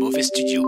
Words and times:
Mauvais 0.00 0.22
Studio. 0.22 0.62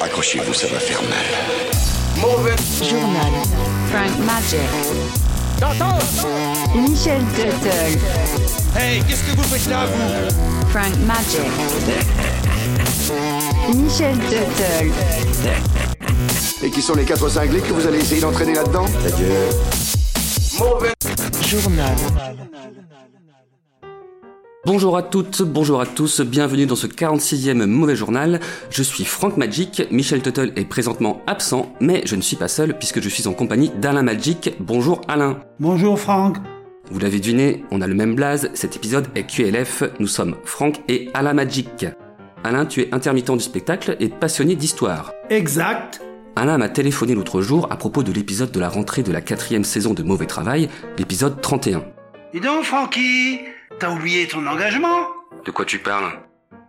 Accrochez-vous, 0.00 0.52
ça 0.52 0.66
va 0.66 0.80
faire 0.80 1.00
mal. 1.02 1.26
Mauvais 2.20 2.56
Journal. 2.82 3.32
Frank 3.92 4.18
Magic. 4.26 4.68
Michel 6.74 7.22
Tuttle. 7.36 8.00
Hey, 8.76 9.00
qu'est-ce 9.04 9.22
que 9.22 9.36
vous 9.36 9.44
faites 9.44 9.70
là, 9.70 9.86
vous? 9.86 10.68
Frank 10.70 10.96
Magic. 11.06 11.52
Michel 13.72 14.18
Tuttle. 14.28 14.92
Et 16.64 16.70
qui 16.70 16.82
sont 16.82 16.94
les 16.94 17.04
quatre 17.04 17.28
cinglés 17.28 17.60
que 17.60 17.72
vous 17.72 17.86
allez 17.86 18.00
essayer 18.00 18.20
d'entraîner 18.20 18.54
là-dedans? 18.54 18.86
Adieu. 19.06 19.28
Mauvais 20.58 20.94
Journal. 21.46 21.94
Bonjour 24.72 24.96
à 24.96 25.02
toutes, 25.02 25.42
bonjour 25.42 25.80
à 25.80 25.84
tous, 25.84 26.20
bienvenue 26.20 26.64
dans 26.64 26.76
ce 26.76 26.86
46e 26.86 27.66
Mauvais 27.66 27.96
Journal. 27.96 28.38
Je 28.70 28.84
suis 28.84 29.04
Franck 29.04 29.36
Magic, 29.36 29.82
Michel 29.90 30.22
Tuttle 30.22 30.52
est 30.54 30.64
présentement 30.64 31.22
absent, 31.26 31.74
mais 31.80 32.02
je 32.04 32.14
ne 32.14 32.20
suis 32.20 32.36
pas 32.36 32.46
seul 32.46 32.78
puisque 32.78 33.00
je 33.00 33.08
suis 33.08 33.26
en 33.26 33.32
compagnie 33.32 33.72
d'Alain 33.80 34.04
Magic. 34.04 34.54
Bonjour 34.60 35.00
Alain. 35.08 35.40
Bonjour 35.58 35.98
Franck. 35.98 36.36
Vous 36.88 37.00
l'avez 37.00 37.18
deviné, 37.18 37.64
on 37.72 37.80
a 37.80 37.88
le 37.88 37.96
même 37.96 38.14
blaze, 38.14 38.48
cet 38.54 38.76
épisode 38.76 39.08
est 39.16 39.24
QLF, 39.24 39.82
nous 39.98 40.06
sommes 40.06 40.36
Franck 40.44 40.76
et 40.86 41.08
Alain 41.14 41.34
Magic. 41.34 41.86
Alain, 42.44 42.64
tu 42.64 42.82
es 42.82 42.94
intermittent 42.94 43.32
du 43.32 43.40
spectacle 43.40 43.96
et 43.98 44.08
passionné 44.08 44.54
d'histoire. 44.54 45.10
Exact. 45.30 46.00
Alain 46.36 46.58
m'a 46.58 46.68
téléphoné 46.68 47.16
l'autre 47.16 47.42
jour 47.42 47.66
à 47.72 47.76
propos 47.76 48.04
de 48.04 48.12
l'épisode 48.12 48.52
de 48.52 48.60
la 48.60 48.68
rentrée 48.68 49.02
de 49.02 49.10
la 49.10 49.20
quatrième 49.20 49.64
saison 49.64 49.94
de 49.94 50.04
Mauvais 50.04 50.26
Travail, 50.26 50.68
l'épisode 50.96 51.40
31. 51.40 51.82
Dis 52.32 52.38
donc 52.38 52.62
Francky, 52.62 53.40
t'as 53.80 53.90
oublié 53.90 54.28
ton 54.28 54.46
engagement 54.46 55.08
De 55.44 55.50
quoi 55.50 55.64
tu 55.64 55.78
parles? 55.78 56.12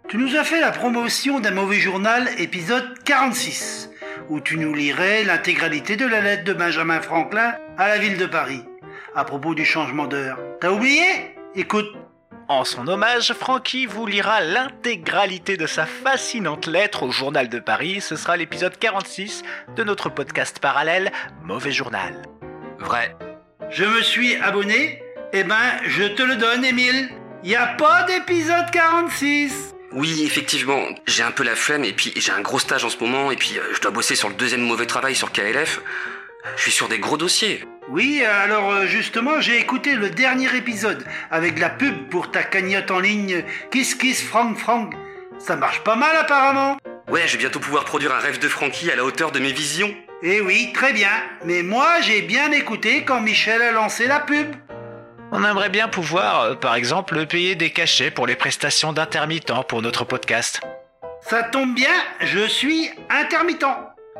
Tu 0.07 0.17
nous 0.17 0.35
as 0.37 0.43
fait 0.45 0.61
la 0.61 0.71
promotion 0.71 1.39
d'un 1.41 1.51
mauvais 1.51 1.79
journal 1.79 2.27
épisode 2.37 2.99
46, 3.03 3.89
où 4.29 4.39
tu 4.39 4.57
nous 4.57 4.73
lirais 4.73 5.23
l'intégralité 5.23 5.95
de 5.97 6.05
la 6.05 6.21
lettre 6.21 6.45
de 6.45 6.53
Benjamin 6.53 7.01
Franklin 7.01 7.53
à 7.77 7.89
la 7.89 7.97
ville 7.97 8.17
de 8.17 8.25
Paris, 8.25 8.63
à 9.13 9.25
propos 9.25 9.53
du 9.55 9.65
changement 9.65 10.07
d'heure. 10.07 10.39
T'as 10.61 10.71
oublié? 10.71 11.03
Écoute, 11.55 11.87
En 12.47 12.63
son 12.65 12.87
hommage, 12.87 13.33
Francky 13.33 13.85
vous 13.85 14.05
lira 14.05 14.41
l'intégralité 14.41 15.55
de 15.57 15.67
sa 15.67 15.85
fascinante 15.85 16.65
lettre 16.67 17.03
au 17.03 17.11
Journal 17.11 17.47
de 17.49 17.59
Paris. 17.59 18.01
Ce 18.01 18.15
sera 18.17 18.35
l'épisode 18.37 18.77
46 18.77 19.43
de 19.75 19.83
notre 19.83 20.09
podcast 20.09 20.59
parallèle 20.59 21.11
Mauvais 21.43 21.71
Journal. 21.71 22.13
Vrai. 22.79 23.15
je 23.69 23.85
me 23.85 24.01
suis 24.01 24.35
abonné, 24.37 25.01
eh 25.33 25.43
ben 25.43 25.79
je 25.87 26.03
te 26.03 26.21
le 26.21 26.35
donne 26.35 26.65
Émile. 26.65 27.09
Y 27.43 27.55
a 27.55 27.67
pas 27.67 28.03
d'épisode 28.03 28.69
46 28.71 29.73
Oui, 29.93 30.23
effectivement, 30.25 30.79
j'ai 31.07 31.23
un 31.23 31.31
peu 31.31 31.43
la 31.43 31.55
flemme 31.55 31.83
et 31.83 31.93
puis 31.93 32.13
j'ai 32.15 32.31
un 32.31 32.41
gros 32.41 32.59
stage 32.59 32.85
en 32.85 32.89
ce 32.89 32.97
moment 32.99 33.31
et 33.31 33.35
puis 33.35 33.57
euh, 33.57 33.63
je 33.73 33.81
dois 33.81 33.91
bosser 33.91 34.15
sur 34.15 34.29
le 34.29 34.35
deuxième 34.35 34.61
mauvais 34.61 34.85
travail 34.85 35.15
sur 35.15 35.31
KLF. 35.31 35.81
Je 36.57 36.61
suis 36.61 36.71
sur 36.71 36.87
des 36.87 36.99
gros 36.99 37.17
dossiers. 37.17 37.63
Oui, 37.89 38.23
alors 38.23 38.71
euh, 38.71 38.85
justement, 38.85 39.41
j'ai 39.41 39.59
écouté 39.59 39.95
le 39.95 40.09
dernier 40.09 40.55
épisode 40.55 41.03
avec 41.29 41.59
la 41.59 41.69
pub 41.69 42.09
pour 42.09 42.29
ta 42.31 42.43
cagnotte 42.43 42.91
en 42.91 42.99
ligne 42.99 43.43
Kiss 43.71 43.95
Kiss 43.95 44.23
Frank 44.23 44.57
Frank. 44.57 44.93
Ça 45.39 45.55
marche 45.55 45.83
pas 45.83 45.95
mal 45.95 46.15
apparemment. 46.15 46.77
Ouais, 47.09 47.23
je 47.25 47.33
vais 47.33 47.39
bientôt 47.39 47.59
pouvoir 47.59 47.85
produire 47.85 48.13
un 48.13 48.19
rêve 48.19 48.39
de 48.39 48.47
Frankie 48.47 48.91
à 48.91 48.95
la 48.95 49.03
hauteur 49.03 49.31
de 49.31 49.39
mes 49.39 49.51
visions. 49.51 49.93
Eh 50.23 50.39
oui, 50.41 50.71
très 50.73 50.93
bien. 50.93 51.09
Mais 51.45 51.63
moi, 51.63 51.99
j'ai 52.01 52.21
bien 52.21 52.51
écouté 52.51 53.03
quand 53.03 53.21
Michel 53.21 53.61
a 53.61 53.71
lancé 53.71 54.05
la 54.05 54.19
pub. 54.19 54.55
On 55.33 55.45
aimerait 55.45 55.69
bien 55.69 55.87
pouvoir, 55.87 56.41
euh, 56.41 56.55
par 56.55 56.75
exemple, 56.75 57.25
payer 57.25 57.55
des 57.55 57.69
cachets 57.69 58.11
pour 58.11 58.27
les 58.27 58.35
prestations 58.35 58.91
d'intermittents 58.91 59.63
pour 59.63 59.81
notre 59.81 60.03
podcast. 60.03 60.59
Ça 61.21 61.43
tombe 61.43 61.73
bien, 61.73 61.93
je 62.19 62.45
suis 62.47 62.89
intermittent. 63.09 63.65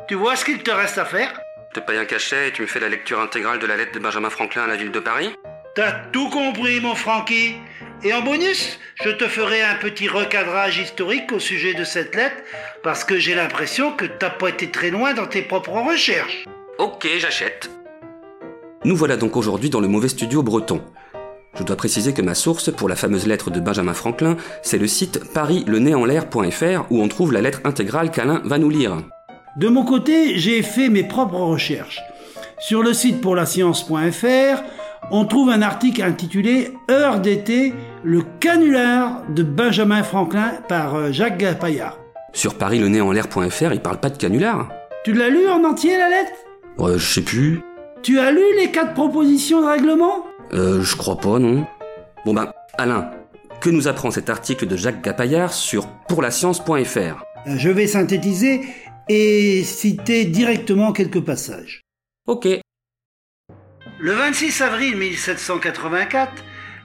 Tu 0.08 0.14
vois 0.14 0.36
ce 0.36 0.46
qu'il 0.46 0.62
te 0.62 0.70
reste 0.70 0.96
à 0.96 1.04
faire? 1.04 1.38
Je 1.74 1.80
te 1.80 1.86
paye 1.86 1.98
un 1.98 2.06
cachet 2.06 2.48
et 2.48 2.52
tu 2.52 2.62
me 2.62 2.66
fais 2.66 2.80
la 2.80 2.88
lecture 2.88 3.20
intégrale 3.20 3.58
de 3.58 3.66
la 3.66 3.76
lettre 3.76 3.92
de 3.92 3.98
Benjamin 3.98 4.30
Franklin 4.30 4.62
à 4.62 4.66
la 4.66 4.76
ville 4.76 4.90
de 4.90 5.00
Paris? 5.00 5.34
T'as 5.74 5.92
tout 6.12 6.30
compris, 6.30 6.80
mon 6.80 6.94
Francky. 6.94 7.56
Et 8.02 8.14
en 8.14 8.22
bonus, 8.22 8.80
je 9.02 9.10
te 9.10 9.28
ferai 9.28 9.60
un 9.62 9.74
petit 9.74 10.08
recadrage 10.08 10.78
historique 10.78 11.30
au 11.30 11.38
sujet 11.38 11.74
de 11.74 11.84
cette 11.84 12.14
lettre, 12.14 12.36
parce 12.82 13.04
que 13.04 13.18
j'ai 13.18 13.34
l'impression 13.34 13.92
que 13.92 14.06
t'as 14.06 14.30
pas 14.30 14.48
été 14.48 14.70
très 14.70 14.90
loin 14.90 15.12
dans 15.12 15.26
tes 15.26 15.42
propres 15.42 15.72
recherches. 15.72 16.46
Ok, 16.78 17.06
j'achète. 17.18 17.70
Nous 18.84 18.96
voilà 18.96 19.16
donc 19.16 19.36
aujourd'hui 19.36 19.70
dans 19.70 19.80
le 19.80 19.88
mauvais 19.88 20.08
studio 20.08 20.42
breton. 20.42 20.82
Je 21.58 21.64
dois 21.64 21.76
préciser 21.76 22.14
que 22.14 22.22
ma 22.22 22.34
source 22.34 22.72
pour 22.72 22.88
la 22.88 22.96
fameuse 22.96 23.26
lettre 23.26 23.50
de 23.50 23.60
Benjamin 23.60 23.92
Franklin, 23.92 24.36
c'est 24.62 24.78
le 24.78 24.86
site 24.86 25.32
parislenéenlair.fr 25.34 26.86
où 26.90 27.02
on 27.02 27.08
trouve 27.08 27.32
la 27.32 27.42
lettre 27.42 27.60
intégrale 27.64 28.10
qu'Alain 28.10 28.40
va 28.44 28.58
nous 28.58 28.70
lire. 28.70 28.96
De 29.58 29.68
mon 29.68 29.84
côté, 29.84 30.38
j'ai 30.38 30.62
fait 30.62 30.88
mes 30.88 31.02
propres 31.02 31.40
recherches. 31.40 32.00
Sur 32.58 32.82
le 32.82 32.94
site 32.94 33.20
pour 33.20 33.36
la 33.36 33.44
science.fr, 33.44 34.62
on 35.10 35.24
trouve 35.26 35.50
un 35.50 35.60
article 35.60 36.02
intitulé 36.02 36.72
Heure 36.90 37.20
d'été, 37.20 37.74
le 38.02 38.22
canular 38.40 39.22
de 39.28 39.42
Benjamin 39.42 40.02
Franklin 40.02 40.52
par 40.68 40.94
euh, 40.94 41.12
Jacques 41.12 41.38
Gapaillard. 41.38 41.98
Sur 42.32 42.54
parislenéenlair.fr, 42.54 43.72
il 43.74 43.80
parle 43.80 44.00
pas 44.00 44.08
de 44.08 44.16
canular. 44.16 44.70
Tu 45.04 45.12
l'as 45.12 45.28
lu 45.28 45.46
en 45.48 45.64
entier 45.64 45.98
la 45.98 46.08
lettre? 46.08 46.32
Ouais, 46.78 46.94
je 46.96 47.14
sais 47.14 47.20
plus. 47.20 47.60
Tu 48.02 48.18
as 48.18 48.30
lu 48.30 48.42
les 48.58 48.70
quatre 48.70 48.94
propositions 48.94 49.60
de 49.60 49.66
règlement? 49.66 50.24
Euh, 50.54 50.82
je 50.82 50.96
crois 50.96 51.16
pas, 51.16 51.38
non. 51.38 51.66
Bon 52.24 52.34
ben, 52.34 52.52
Alain, 52.78 53.10
que 53.60 53.70
nous 53.70 53.88
apprend 53.88 54.10
cet 54.10 54.28
article 54.28 54.66
de 54.66 54.76
Jacques 54.76 55.02
Gapaillard 55.02 55.52
sur 55.52 55.86
pourlascience.fr 56.08 57.24
Je 57.46 57.70
vais 57.70 57.86
synthétiser 57.86 58.60
et 59.08 59.62
citer 59.64 60.24
directement 60.24 60.92
quelques 60.92 61.20
passages. 61.20 61.80
Ok. 62.26 62.46
Le 63.98 64.12
26 64.12 64.62
avril 64.62 64.96
1784, 64.96 66.30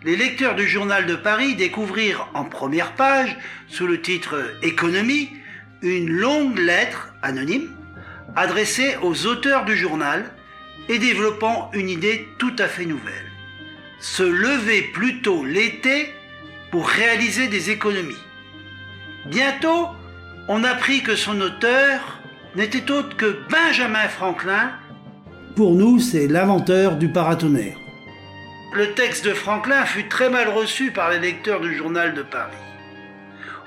les 0.04 0.16
lecteurs 0.16 0.56
du 0.56 0.68
journal 0.68 1.06
de 1.06 1.16
Paris 1.16 1.56
découvrirent 1.56 2.30
en 2.34 2.46
première 2.46 2.94
page, 2.94 3.38
sous 3.68 3.88
le 3.88 4.02
titre 4.02 4.36
Économie, 4.64 5.30
une 5.82 6.10
longue 6.10 6.58
lettre 6.58 7.14
anonyme 7.22 7.76
adressée 8.36 8.96
aux 9.02 9.26
auteurs 9.26 9.66
du 9.66 9.76
journal 9.76 10.26
et 10.90 11.00
développant 11.00 11.70
une 11.74 11.90
idée 11.90 12.28
tout 12.38 12.56
à 12.60 12.68
fait 12.68 12.86
nouvelle. 12.86 13.27
Se 14.00 14.24
lever 14.24 14.84
plus 14.94 15.22
tôt 15.22 15.44
l'été 15.44 16.14
pour 16.72 16.88
réaliser 16.88 17.48
des 17.48 17.72
économies. 17.72 18.24
Bientôt, 19.26 19.88
on 20.48 20.64
apprit 20.64 21.02
que 21.02 21.16
son 21.16 21.40
auteur 21.42 22.20
n'était 22.56 22.92
autre 22.92 23.16
que 23.18 23.40
Benjamin 23.50 24.08
Franklin, 24.08 24.72
pour 25.58 25.74
nous, 25.74 26.00
c'est 26.00 26.28
l'inventeur 26.28 26.98
du 26.98 27.10
paratonnerre. 27.10 27.78
Le 28.74 28.94
texte 28.94 29.26
de 29.26 29.34
Franklin 29.34 29.86
fut 29.86 30.08
très 30.08 30.30
mal 30.30 30.50
reçu 30.50 30.92
par 30.92 31.10
les 31.10 31.18
lecteurs 31.18 31.62
du 31.62 31.76
journal 31.76 32.14
de 32.14 32.22
Paris. 32.22 32.54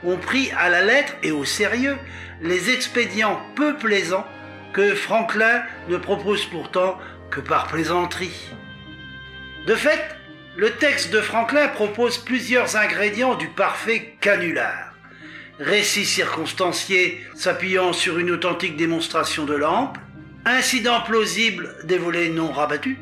On 0.05 0.17
prit 0.17 0.53
à 0.57 0.69
la 0.69 0.83
lettre 0.83 1.15
et 1.25 1.33
au 1.33 1.45
sérieux 1.45 1.99
les 2.43 2.71
expédients 2.71 3.41
peu 3.57 3.77
plaisants 3.77 4.25
que 4.73 4.95
Franklin 4.95 5.65
ne 5.89 5.97
propose 5.97 6.45
pourtant 6.47 6.97
que 7.33 7.41
par 7.41 7.67
plaisanterie. 7.67 8.53
De 9.67 9.75
fait, 9.75 10.17
le 10.61 10.73
texte 10.73 11.11
de 11.11 11.23
Franklin 11.23 11.69
propose 11.69 12.19
plusieurs 12.19 12.77
ingrédients 12.77 13.35
du 13.35 13.49
parfait 13.49 14.17
canular. 14.21 14.93
Récit 15.59 16.05
circonstancié 16.05 17.19
s'appuyant 17.35 17.95
sur 17.95 18.19
une 18.19 18.31
authentique 18.31 18.77
démonstration 18.77 19.47
de 19.47 19.55
lampe, 19.55 19.97
incident 20.45 21.01
plausible 21.01 21.75
des 21.85 21.97
volets 21.97 22.29
non 22.29 22.53
rabattus, 22.53 22.99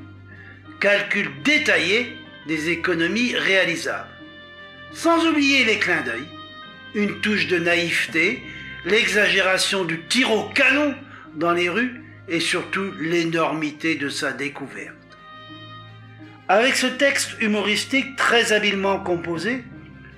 calcul 0.78 1.28
détaillé 1.42 2.16
des 2.46 2.70
économies 2.70 3.34
réalisables. 3.34 4.06
Sans 4.92 5.26
oublier 5.26 5.64
les 5.64 5.80
clins 5.80 6.02
d'œil, 6.02 6.28
une 6.94 7.20
touche 7.22 7.48
de 7.48 7.58
naïveté, 7.58 8.40
l'exagération 8.84 9.84
du 9.84 10.00
tir 10.04 10.30
au 10.30 10.44
canon 10.50 10.94
dans 11.34 11.54
les 11.54 11.68
rues 11.68 12.04
et 12.28 12.38
surtout 12.38 12.92
l'énormité 13.00 13.96
de 13.96 14.08
sa 14.08 14.30
découverte. 14.30 14.97
Avec 16.50 16.76
ce 16.76 16.86
texte 16.86 17.42
humoristique 17.42 18.16
très 18.16 18.54
habilement 18.54 18.98
composé, 19.00 19.64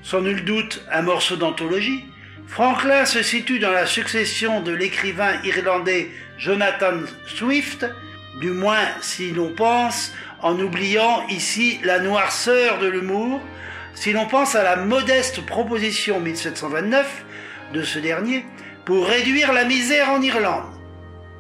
sans 0.00 0.21
nul 0.21 0.44
doute 0.44 0.81
un 0.93 1.03
morceau 1.03 1.35
d'anthologie, 1.35 2.05
Franklin 2.47 3.05
se 3.05 3.21
situe 3.21 3.59
dans 3.59 3.73
la 3.73 3.85
succession 3.85 4.61
de 4.61 4.71
l'écrivain 4.71 5.43
irlandais 5.43 6.09
Jonathan 6.38 7.00
Swift, 7.27 7.85
du 8.41 8.50
moins 8.50 8.87
si 9.00 9.32
l'on 9.32 9.53
pense, 9.56 10.12
en 10.41 10.56
oubliant 10.61 11.27
ici 11.31 11.81
la 11.82 11.99
noirceur 11.99 12.79
de 12.79 12.87
l'humour, 12.87 13.41
si 13.94 14.12
l'on 14.12 14.26
pense 14.26 14.55
à 14.55 14.62
la 14.62 14.76
modeste 14.76 15.44
proposition 15.44 16.21
1729 16.21 17.25
de 17.75 17.83
ce 17.83 17.99
dernier 17.99 18.44
pour 18.85 19.09
réduire 19.09 19.53
la 19.53 19.65
misère 19.65 20.11
en 20.11 20.23
Irlande, 20.23 20.79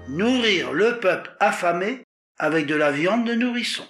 nourrir 0.08 0.72
le 0.72 0.98
peuple 0.98 1.30
affamé 1.38 2.02
avec 2.38 2.66
de 2.66 2.74
la 2.74 2.90
viande 2.90 3.24
de 3.24 3.34
nourrisson. 3.34 3.86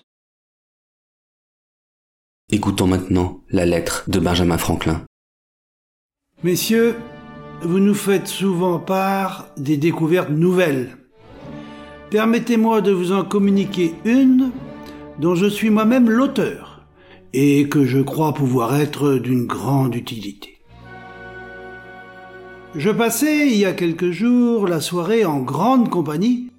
Écoutons 2.53 2.89
maintenant 2.89 3.43
la 3.51 3.65
lettre 3.65 4.03
de 4.09 4.19
Benjamin 4.19 4.59
Franklin. 4.59 5.03
Messieurs, 6.43 6.97
vous 7.63 7.79
nous 7.79 7.95
faites 7.95 8.27
souvent 8.27 8.81
part 8.81 9.47
des 9.57 9.77
découvertes 9.77 10.31
nouvelles. 10.31 10.97
Permettez-moi 12.11 12.81
de 12.81 12.91
vous 12.91 13.13
en 13.13 13.23
communiquer 13.23 13.95
une 14.05 14.51
dont 15.21 15.37
je 15.37 15.47
suis 15.47 15.71
moi-même 15.71 16.11
l'auteur 16.11 16.85
et 17.33 17.69
que 17.69 17.85
je 17.85 18.01
crois 18.01 18.35
pouvoir 18.35 18.75
être 18.75 19.15
d'une 19.15 19.47
grande 19.47 19.95
utilité. 19.95 20.59
Je 22.75 22.91
passais 22.91 23.47
il 23.47 23.59
y 23.59 23.65
a 23.65 23.73
quelques 23.75 24.11
jours 24.11 24.67
la 24.67 24.81
soirée 24.81 25.25
en 25.25 25.39
grande 25.39 25.89
compagnie 25.89 26.50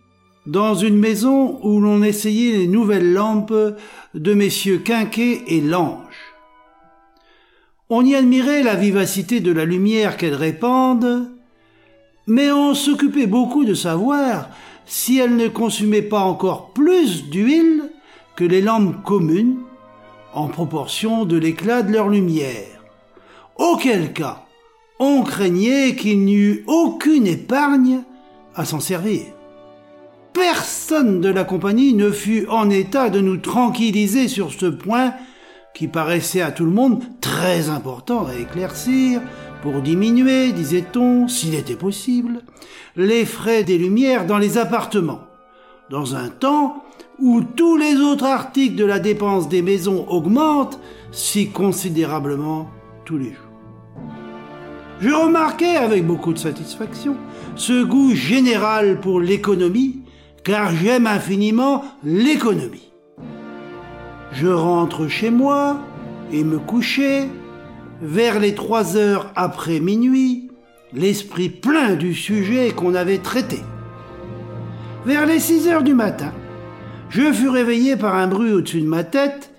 dans 0.45 0.73
une 0.75 0.97
maison 0.97 1.59
où 1.63 1.79
l'on 1.79 2.01
essayait 2.01 2.57
les 2.57 2.67
nouvelles 2.67 3.13
lampes 3.13 3.53
de 4.13 4.33
messieurs 4.33 4.79
Quinquet 4.79 5.43
et 5.47 5.61
Lange. 5.61 6.35
On 7.89 8.05
y 8.05 8.15
admirait 8.15 8.63
la 8.63 8.75
vivacité 8.75 9.39
de 9.39 9.51
la 9.51 9.65
lumière 9.65 10.17
qu'elles 10.17 10.33
répandent, 10.33 11.29
mais 12.25 12.51
on 12.51 12.73
s'occupait 12.73 13.27
beaucoup 13.27 13.65
de 13.65 13.73
savoir 13.73 14.49
si 14.85 15.19
elles 15.19 15.35
ne 15.35 15.47
consumaient 15.47 16.01
pas 16.01 16.21
encore 16.21 16.71
plus 16.71 17.29
d'huile 17.29 17.83
que 18.35 18.43
les 18.43 18.61
lampes 18.61 19.03
communes 19.03 19.57
en 20.33 20.47
proportion 20.47 21.25
de 21.25 21.37
l'éclat 21.37 21.81
de 21.81 21.91
leur 21.91 22.09
lumière. 22.09 22.81
Auquel 23.57 24.13
cas, 24.13 24.45
on 24.99 25.23
craignait 25.23 25.95
qu'il 25.95 26.23
n'y 26.23 26.35
eût 26.35 26.63
aucune 26.67 27.27
épargne 27.27 28.01
à 28.55 28.65
s'en 28.65 28.79
servir. 28.79 29.25
Personne 30.33 31.21
de 31.21 31.29
la 31.29 31.43
compagnie 31.43 31.93
ne 31.93 32.09
fut 32.09 32.47
en 32.47 32.69
état 32.69 33.09
de 33.09 33.19
nous 33.19 33.37
tranquilliser 33.37 34.27
sur 34.27 34.51
ce 34.51 34.65
point 34.65 35.13
qui 35.73 35.87
paraissait 35.87 36.41
à 36.41 36.51
tout 36.51 36.65
le 36.65 36.71
monde 36.71 37.03
très 37.21 37.69
important 37.69 38.25
à 38.25 38.35
éclaircir 38.35 39.21
pour 39.61 39.81
diminuer, 39.81 40.51
disait-on, 40.51 41.27
s'il 41.27 41.53
était 41.55 41.75
possible, 41.75 42.41
les 42.95 43.25
frais 43.25 43.63
des 43.63 43.77
lumières 43.77 44.25
dans 44.25 44.37
les 44.37 44.57
appartements, 44.57 45.21
dans 45.89 46.15
un 46.15 46.29
temps 46.29 46.83
où 47.19 47.41
tous 47.41 47.77
les 47.77 47.97
autres 47.97 48.25
articles 48.25 48.75
de 48.75 48.85
la 48.85 48.99
dépense 48.99 49.47
des 49.49 49.61
maisons 49.61 50.07
augmentent 50.09 50.79
si 51.11 51.49
considérablement 51.49 52.69
tous 53.05 53.17
les 53.17 53.25
jours. 53.25 53.51
Je 54.99 55.09
remarquais 55.09 55.77
avec 55.77 56.05
beaucoup 56.05 56.33
de 56.33 56.39
satisfaction 56.39 57.15
ce 57.55 57.83
goût 57.83 58.13
général 58.15 58.99
pour 58.99 59.19
l'économie, 59.19 60.01
car 60.43 60.73
j'aime 60.75 61.07
infiniment 61.07 61.83
l'économie. 62.03 62.91
Je 64.33 64.47
rentre 64.47 65.07
chez 65.07 65.29
moi 65.29 65.79
et 66.31 66.43
me 66.43 66.57
coucher 66.57 67.27
vers 68.01 68.39
les 68.39 68.55
trois 68.55 68.97
heures 68.97 69.31
après 69.35 69.79
minuit, 69.79 70.49
l'esprit 70.93 71.49
plein 71.49 71.95
du 71.95 72.13
sujet 72.13 72.71
qu'on 72.71 72.95
avait 72.95 73.19
traité. 73.19 73.59
Vers 75.05 75.25
les 75.25 75.39
six 75.39 75.67
heures 75.67 75.83
du 75.83 75.93
matin, 75.93 76.31
je 77.09 77.31
fus 77.33 77.49
réveillé 77.49 77.97
par 77.97 78.15
un 78.15 78.27
bruit 78.27 78.53
au-dessus 78.53 78.81
de 78.81 78.87
ma 78.87 79.03
tête 79.03 79.51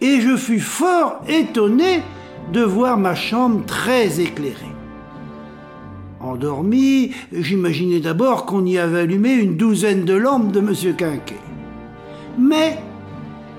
et 0.00 0.20
je 0.20 0.36
fus 0.36 0.60
fort 0.60 1.22
étonné 1.28 2.02
de 2.52 2.62
voir 2.62 2.98
ma 2.98 3.14
chambre 3.14 3.64
très 3.64 4.20
éclairée. 4.20 4.71
Endormi, 6.22 7.10
j'imaginais 7.32 8.00
d'abord 8.00 8.46
qu'on 8.46 8.64
y 8.64 8.78
avait 8.78 9.00
allumé 9.00 9.32
une 9.32 9.56
douzaine 9.56 10.04
de 10.04 10.14
lampes 10.14 10.52
de 10.52 10.60
M. 10.60 10.96
Quinquet. 10.96 11.40
Mais, 12.38 12.78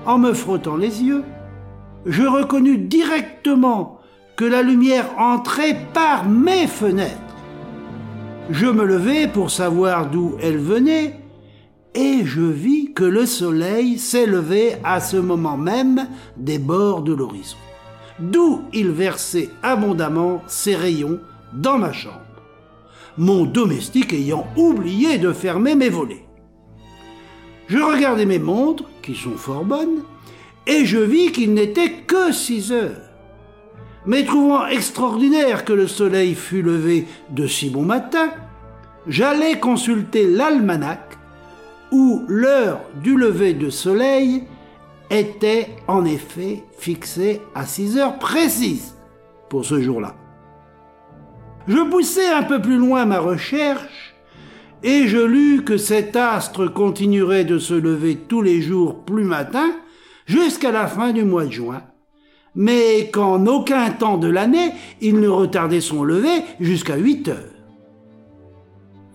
en 0.06 0.18
me 0.18 0.32
frottant 0.32 0.76
les 0.76 1.02
yeux, 1.02 1.24
je 2.06 2.22
reconnus 2.22 2.80
directement 2.80 4.00
que 4.36 4.44
la 4.44 4.62
lumière 4.62 5.10
entrait 5.18 5.78
par 5.92 6.26
mes 6.28 6.66
fenêtres. 6.66 7.18
Je 8.50 8.66
me 8.66 8.84
levai 8.84 9.28
pour 9.28 9.50
savoir 9.50 10.10
d'où 10.10 10.36
elle 10.42 10.58
venait, 10.58 11.20
et 11.94 12.24
je 12.24 12.40
vis 12.40 12.92
que 12.92 13.04
le 13.04 13.26
soleil 13.26 13.98
s'élevait 13.98 14.80
à 14.84 15.00
ce 15.00 15.16
moment 15.16 15.56
même 15.56 16.08
des 16.36 16.58
bords 16.58 17.02
de 17.02 17.14
l'horizon, 17.14 17.56
d'où 18.18 18.62
il 18.72 18.90
versait 18.90 19.50
abondamment 19.62 20.42
ses 20.46 20.74
rayons 20.74 21.20
dans 21.52 21.78
ma 21.78 21.92
chambre 21.92 22.20
mon 23.18 23.44
domestique 23.44 24.12
ayant 24.12 24.46
oublié 24.56 25.18
de 25.18 25.32
fermer 25.32 25.74
mes 25.74 25.88
volets. 25.88 26.24
Je 27.68 27.78
regardai 27.78 28.26
mes 28.26 28.38
montres, 28.38 28.84
qui 29.02 29.14
sont 29.14 29.36
fort 29.36 29.64
bonnes, 29.64 30.02
et 30.66 30.84
je 30.84 30.98
vis 30.98 31.32
qu'il 31.32 31.54
n'était 31.54 31.92
que 32.06 32.32
six 32.32 32.72
heures. 32.72 33.10
Mais 34.06 34.24
trouvant 34.24 34.66
extraordinaire 34.66 35.64
que 35.64 35.72
le 35.72 35.86
soleil 35.86 36.34
fût 36.34 36.62
levé 36.62 37.06
de 37.30 37.46
si 37.46 37.70
bon 37.70 37.82
matin, 37.82 38.30
j'allais 39.06 39.58
consulter 39.58 40.26
l'almanach, 40.26 41.18
où 41.90 42.22
l'heure 42.28 42.80
du 43.02 43.16
lever 43.16 43.54
de 43.54 43.70
soleil 43.70 44.44
était 45.10 45.68
en 45.86 46.04
effet 46.04 46.64
fixée 46.76 47.40
à 47.54 47.66
six 47.66 47.96
heures 47.96 48.18
précises 48.18 48.94
pour 49.48 49.64
ce 49.64 49.80
jour-là. 49.80 50.16
Je 51.66 51.78
poussai 51.90 52.26
un 52.26 52.42
peu 52.42 52.60
plus 52.60 52.76
loin 52.76 53.06
ma 53.06 53.20
recherche, 53.20 54.14
et 54.82 55.08
je 55.08 55.18
lus 55.18 55.64
que 55.64 55.78
cet 55.78 56.14
astre 56.14 56.70
continuerait 56.70 57.46
de 57.46 57.58
se 57.58 57.72
lever 57.72 58.16
tous 58.16 58.42
les 58.42 58.60
jours 58.60 59.04
plus 59.06 59.24
matin 59.24 59.70
jusqu'à 60.26 60.72
la 60.72 60.86
fin 60.86 61.12
du 61.12 61.24
mois 61.24 61.46
de 61.46 61.52
juin, 61.52 61.82
mais 62.54 63.10
qu'en 63.10 63.46
aucun 63.46 63.90
temps 63.90 64.18
de 64.18 64.28
l'année 64.28 64.72
il 65.00 65.20
ne 65.20 65.28
retardait 65.28 65.80
son 65.80 66.04
lever 66.04 66.42
jusqu'à 66.60 66.96
8 66.96 67.28
heures. 67.28 67.54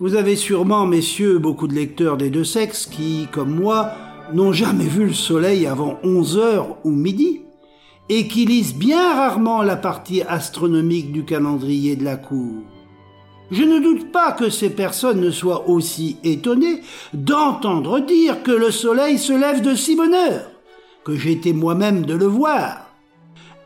Vous 0.00 0.16
avez 0.16 0.34
sûrement, 0.34 0.86
messieurs, 0.86 1.38
beaucoup 1.38 1.68
de 1.68 1.74
lecteurs 1.74 2.16
des 2.16 2.30
deux 2.30 2.42
sexes 2.42 2.86
qui, 2.86 3.28
comme 3.30 3.54
moi, 3.54 3.92
n'ont 4.32 4.52
jamais 4.52 4.86
vu 4.86 5.04
le 5.04 5.12
soleil 5.12 5.66
avant 5.66 6.00
11 6.02 6.38
heures 6.38 6.78
ou 6.84 6.90
midi 6.90 7.42
et 8.10 8.26
qui 8.26 8.44
lisent 8.44 8.74
bien 8.74 9.14
rarement 9.14 9.62
la 9.62 9.76
partie 9.76 10.22
astronomique 10.22 11.12
du 11.12 11.24
calendrier 11.24 11.94
de 11.94 12.04
la 12.04 12.16
cour. 12.16 12.56
Je 13.52 13.62
ne 13.62 13.78
doute 13.78 14.10
pas 14.10 14.32
que 14.32 14.50
ces 14.50 14.70
personnes 14.70 15.20
ne 15.20 15.30
soient 15.30 15.68
aussi 15.68 16.18
étonnées 16.24 16.82
d'entendre 17.14 18.00
dire 18.00 18.42
que 18.42 18.50
le 18.50 18.72
soleil 18.72 19.16
se 19.16 19.32
lève 19.32 19.62
de 19.62 19.76
si 19.76 19.94
bonne 19.94 20.14
heure, 20.14 20.50
que 21.04 21.14
j'étais 21.14 21.52
moi-même 21.52 22.04
de 22.04 22.14
le 22.14 22.26
voir. 22.26 22.90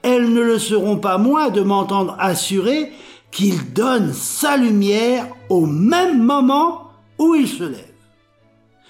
Elles 0.02 0.30
ne 0.30 0.42
le 0.42 0.58
seront 0.58 0.98
pas 0.98 1.16
moins 1.16 1.48
de 1.48 1.62
m'entendre 1.62 2.14
assurer 2.18 2.92
qu'il 3.30 3.72
donne 3.72 4.12
sa 4.12 4.58
lumière 4.58 5.26
au 5.48 5.64
même 5.64 6.22
moment 6.22 6.90
où 7.18 7.34
il 7.34 7.48
se 7.48 7.64
lève. 7.64 7.94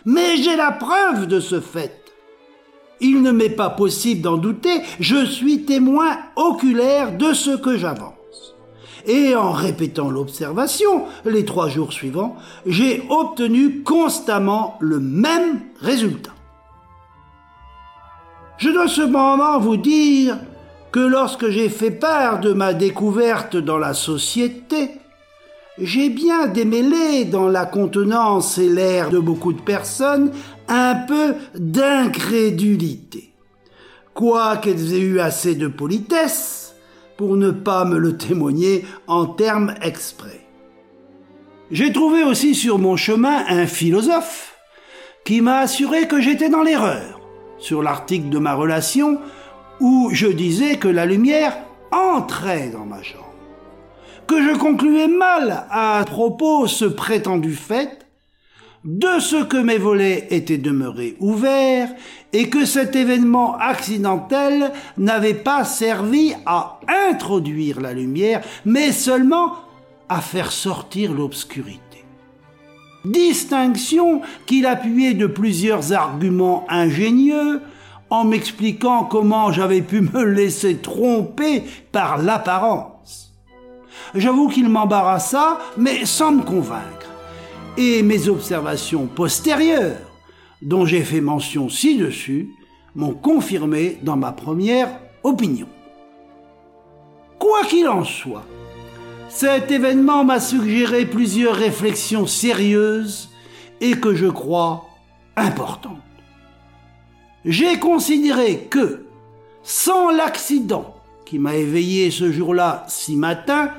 Mais 0.04 0.36
j'ai 0.36 0.56
la 0.56 0.72
preuve 0.72 1.28
de 1.28 1.38
ce 1.38 1.60
fait. 1.60 2.03
Il 3.00 3.22
ne 3.22 3.32
m'est 3.32 3.50
pas 3.50 3.70
possible 3.70 4.22
d'en 4.22 4.36
douter, 4.36 4.80
je 5.00 5.24
suis 5.24 5.64
témoin 5.64 6.16
oculaire 6.36 7.16
de 7.16 7.32
ce 7.32 7.56
que 7.56 7.76
j'avance. 7.76 8.14
Et 9.06 9.34
en 9.34 9.52
répétant 9.52 10.10
l'observation 10.10 11.04
les 11.24 11.44
trois 11.44 11.68
jours 11.68 11.92
suivants, 11.92 12.36
j'ai 12.66 13.02
obtenu 13.10 13.82
constamment 13.82 14.76
le 14.80 14.98
même 14.98 15.60
résultat. 15.80 16.30
Je 18.56 18.70
dois 18.70 18.88
cependant 18.88 19.58
vous 19.58 19.76
dire 19.76 20.38
que 20.92 21.00
lorsque 21.00 21.50
j'ai 21.50 21.68
fait 21.68 21.90
part 21.90 22.40
de 22.40 22.52
ma 22.52 22.72
découverte 22.72 23.56
dans 23.56 23.78
la 23.78 23.94
société, 23.94 24.92
j'ai 25.76 26.08
bien 26.08 26.46
démêlé 26.46 27.24
dans 27.24 27.48
la 27.48 27.66
contenance 27.66 28.58
et 28.58 28.68
l'air 28.68 29.10
de 29.10 29.18
beaucoup 29.18 29.52
de 29.52 29.60
personnes 29.60 30.30
un 30.68 30.94
peu 30.94 31.34
d'incrédulité, 31.54 33.32
quoiqu'elles 34.14 34.94
aient 34.94 35.00
eu 35.00 35.20
assez 35.20 35.54
de 35.54 35.68
politesse 35.68 36.74
pour 37.16 37.36
ne 37.36 37.50
pas 37.50 37.84
me 37.84 37.98
le 37.98 38.16
témoigner 38.16 38.84
en 39.06 39.26
termes 39.26 39.74
exprès. 39.82 40.46
J'ai 41.70 41.92
trouvé 41.92 42.22
aussi 42.22 42.54
sur 42.54 42.78
mon 42.78 42.96
chemin 42.96 43.44
un 43.48 43.66
philosophe 43.66 44.56
qui 45.24 45.40
m'a 45.40 45.58
assuré 45.58 46.06
que 46.06 46.20
j'étais 46.20 46.48
dans 46.48 46.62
l'erreur 46.62 47.20
sur 47.58 47.82
l'article 47.82 48.28
de 48.28 48.38
ma 48.38 48.54
relation 48.54 49.18
où 49.80 50.10
je 50.12 50.26
disais 50.26 50.76
que 50.76 50.88
la 50.88 51.06
lumière 51.06 51.56
entrait 51.90 52.68
dans 52.68 52.84
ma 52.84 53.02
chambre 53.02 53.24
que 54.26 54.42
je 54.42 54.56
concluais 54.56 55.08
mal 55.08 55.66
à 55.70 56.02
propos 56.06 56.66
ce 56.66 56.84
prétendu 56.84 57.54
fait, 57.54 58.03
de 58.84 59.18
ce 59.18 59.42
que 59.42 59.56
mes 59.56 59.78
volets 59.78 60.26
étaient 60.30 60.58
demeurés 60.58 61.16
ouverts 61.18 61.88
et 62.32 62.50
que 62.50 62.66
cet 62.66 62.94
événement 62.94 63.56
accidentel 63.56 64.72
n'avait 64.98 65.34
pas 65.34 65.64
servi 65.64 66.34
à 66.44 66.80
introduire 67.08 67.80
la 67.80 67.94
lumière, 67.94 68.42
mais 68.64 68.92
seulement 68.92 69.54
à 70.08 70.20
faire 70.20 70.52
sortir 70.52 71.12
l'obscurité. 71.12 71.80
Distinction 73.06 74.20
qu'il 74.46 74.66
appuyait 74.66 75.14
de 75.14 75.26
plusieurs 75.26 75.92
arguments 75.92 76.66
ingénieux 76.68 77.62
en 78.10 78.24
m'expliquant 78.24 79.04
comment 79.04 79.50
j'avais 79.50 79.82
pu 79.82 80.02
me 80.02 80.24
laisser 80.24 80.76
tromper 80.76 81.64
par 81.90 82.18
l'apparence. 82.18 83.34
J'avoue 84.14 84.48
qu'il 84.48 84.68
m'embarrassa, 84.68 85.58
mais 85.76 86.04
sans 86.04 86.32
me 86.32 86.42
convaincre. 86.42 87.03
Et 87.76 88.02
mes 88.02 88.28
observations 88.28 89.06
postérieures, 89.06 89.98
dont 90.62 90.86
j'ai 90.86 91.02
fait 91.02 91.20
mention 91.20 91.68
ci-dessus, 91.68 92.50
m'ont 92.94 93.14
confirmé 93.14 93.98
dans 94.02 94.16
ma 94.16 94.30
première 94.30 95.00
opinion. 95.24 95.66
Quoi 97.40 97.64
qu'il 97.64 97.88
en 97.88 98.04
soit, 98.04 98.46
cet 99.28 99.72
événement 99.72 100.24
m'a 100.24 100.38
suggéré 100.38 101.04
plusieurs 101.04 101.56
réflexions 101.56 102.28
sérieuses 102.28 103.30
et 103.80 103.98
que 103.98 104.14
je 104.14 104.26
crois 104.26 104.86
importantes. 105.36 105.98
J'ai 107.44 107.80
considéré 107.80 108.68
que, 108.70 109.06
sans 109.64 110.10
l'accident 110.10 110.94
qui 111.26 111.40
m'a 111.40 111.56
éveillé 111.56 112.12
ce 112.12 112.30
jour-là 112.30 112.86
si 112.88 113.16
matin, 113.16 113.70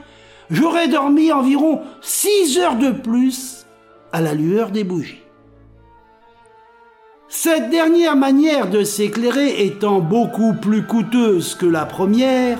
j'aurais 0.51 0.89
dormi 0.89 1.31
environ 1.31 1.81
six 2.01 2.57
heures 2.57 2.75
de 2.75 2.91
plus 2.91 3.64
à 4.15 4.21
la 4.21 4.33
lueur 4.33 4.71
des 4.71 4.85
bougies. 4.85 5.21
Cette 7.27 7.69
dernière 7.69 8.15
manière 8.15 8.69
de 8.69 8.85
s'éclairer 8.85 9.65
étant 9.65 9.99
beaucoup 9.99 10.53
plus 10.53 10.83
coûteuse 10.83 11.53
que 11.53 11.65
la 11.65 11.85
première, 11.85 12.57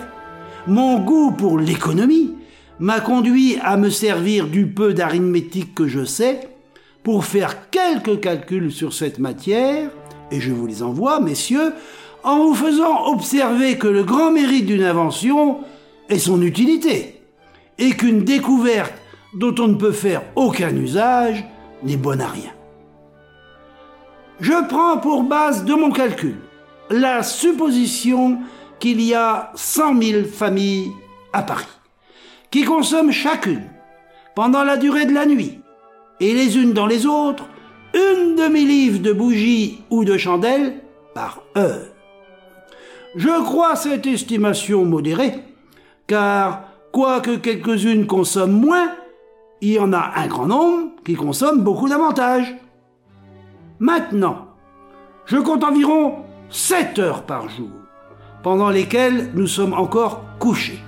mon 0.67 0.99
goût 0.99 1.31
pour 1.31 1.57
l'économie 1.57 2.33
m'a 2.79 2.99
conduit 2.99 3.57
à 3.63 3.77
me 3.77 3.89
servir 3.89 4.47
du 4.47 4.67
peu 4.67 4.93
d'arithmétique 4.93 5.73
que 5.73 5.87
je 5.87 6.03
sais 6.03 6.41
pour 7.03 7.23
faire 7.23 7.69
quelques 7.69 8.19
calculs 8.19 8.73
sur 8.73 8.91
cette 8.91 9.19
matière, 9.19 9.91
et 10.31 10.41
je 10.41 10.51
vous 10.51 10.67
les 10.67 10.83
envoie, 10.83 11.21
messieurs, 11.21 11.71
en 12.25 12.39
vous 12.39 12.55
faisant 12.55 13.13
observer 13.13 13.77
que 13.77 13.87
le 13.87 14.03
grand 14.03 14.29
mérite 14.29 14.65
d'une 14.65 14.83
invention 14.83 15.59
est 16.09 16.19
son 16.19 16.41
utilité, 16.41 17.21
et 17.77 17.91
qu'une 17.91 18.25
découverte 18.25 18.91
dont 19.35 19.55
on 19.59 19.67
ne 19.67 19.75
peut 19.75 19.91
faire 19.91 20.23
aucun 20.35 20.75
usage 20.75 21.45
n'est 21.83 21.97
bonne 21.97 22.21
à 22.21 22.27
rien. 22.27 22.51
Je 24.39 24.67
prends 24.67 24.97
pour 24.97 25.23
base 25.23 25.63
de 25.65 25.73
mon 25.73 25.91
calcul 25.91 26.37
la 26.89 27.23
supposition 27.23 28.39
qu'il 28.79 29.01
y 29.01 29.13
a 29.13 29.51
100 29.55 30.01
000 30.01 30.23
familles 30.25 30.91
à 31.33 31.41
Paris, 31.41 31.65
qui 32.51 32.63
consomment 32.63 33.11
chacune, 33.11 33.63
pendant 34.35 34.63
la 34.63 34.77
durée 34.77 35.05
de 35.05 35.13
la 35.13 35.25
nuit, 35.25 35.59
et 36.19 36.33
les 36.33 36.57
unes 36.57 36.73
dans 36.73 36.85
les 36.85 37.05
autres, 37.05 37.45
une 37.93 38.35
demi-livre 38.35 38.99
de 38.99 39.13
bougies 39.13 39.81
ou 39.89 40.03
de 40.03 40.17
chandelles 40.17 40.81
par 41.13 41.41
heure. 41.57 41.87
Je 43.15 43.43
crois 43.43 43.77
cette 43.77 44.05
estimation 44.05 44.83
modérée, 44.83 45.35
car 46.05 46.65
quoique 46.91 47.37
quelques-unes 47.37 48.05
consomment 48.05 48.59
moins, 48.59 48.91
il 49.65 49.73
y 49.73 49.79
en 49.79 49.93
a 49.93 50.11
un 50.17 50.27
grand 50.27 50.45
nombre 50.45 50.91
qui 51.03 51.15
consomment 51.15 51.63
beaucoup 51.63 51.89
davantage. 51.89 52.55
Maintenant, 53.79 54.49
je 55.25 55.37
compte 55.37 55.63
environ 55.63 56.17
7 56.51 56.99
heures 56.99 57.23
par 57.23 57.49
jour, 57.49 57.71
pendant 58.43 58.69
lesquelles 58.69 59.31
nous 59.33 59.47
sommes 59.47 59.73
encore 59.73 60.21
couchés, 60.37 60.83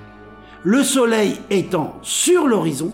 le 0.63 0.83
soleil 0.83 1.39
étant 1.49 1.95
sur 2.03 2.47
l'horizon, 2.47 2.93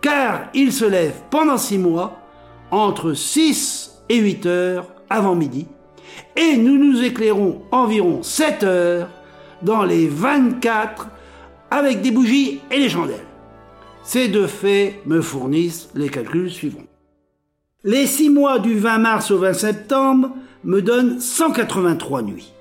car 0.00 0.44
il 0.54 0.72
se 0.72 0.86
lève 0.86 1.20
pendant 1.28 1.58
6 1.58 1.76
mois, 1.76 2.18
entre 2.70 3.12
6 3.12 4.04
et 4.08 4.16
8 4.16 4.46
heures 4.46 4.86
avant 5.10 5.34
midi, 5.34 5.66
et 6.36 6.56
nous 6.56 6.78
nous 6.78 7.02
éclairons 7.02 7.60
environ 7.70 8.22
7 8.22 8.62
heures 8.62 9.08
dans 9.60 9.84
les 9.84 10.08
24 10.08 11.08
avec 11.70 12.00
des 12.00 12.12
bougies 12.12 12.62
et 12.70 12.78
des 12.78 12.88
chandelles. 12.88 13.26
Ces 14.04 14.28
deux 14.28 14.48
faits 14.48 15.06
me 15.06 15.20
fournissent 15.20 15.88
les 15.94 16.08
calculs 16.08 16.50
suivants. 16.50 16.86
Les 17.84 18.06
six 18.06 18.30
mois 18.30 18.58
du 18.58 18.76
20 18.76 18.98
mars 18.98 19.30
au 19.30 19.38
20 19.38 19.54
septembre 19.54 20.30
me 20.64 20.82
donnent 20.82 21.20
183 21.20 22.22
nuits. 22.22 22.52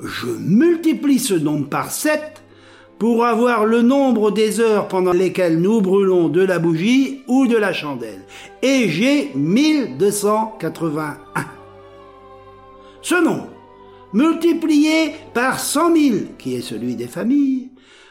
Je 0.00 0.26
multiplie 0.26 1.18
ce 1.18 1.34
nombre 1.34 1.68
par 1.68 1.90
7 1.90 2.42
pour 2.98 3.24
avoir 3.24 3.64
le 3.64 3.82
nombre 3.82 4.30
des 4.30 4.60
heures 4.60 4.88
pendant 4.88 5.12
lesquelles 5.12 5.60
nous 5.60 5.80
brûlons 5.80 6.28
de 6.28 6.44
la 6.44 6.58
bougie 6.58 7.22
ou 7.28 7.46
de 7.46 7.56
la 7.56 7.72
chandelle. 7.72 8.22
Et 8.62 8.88
j'ai 8.88 9.30
1281. 9.34 11.18
Ce 13.02 13.14
nombre, 13.14 13.48
multiplié 14.12 15.14
par 15.34 15.60
100 15.60 15.96
000, 15.96 16.16
qui 16.38 16.54
est 16.54 16.60
celui 16.60 16.96
des 16.96 17.06
familles, 17.06 17.67